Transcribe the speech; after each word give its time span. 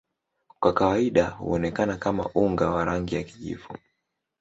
Kwa 0.59 0.73
kawaida 0.73 1.29
huonekana 1.29 1.97
kama 1.97 2.29
unga 2.35 2.69
wa 2.69 2.85
rangi 2.85 3.15
ya 3.15 3.23
kijivu. 3.23 3.77